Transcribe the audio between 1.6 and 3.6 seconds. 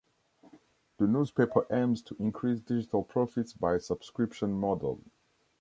aims to increase digital profits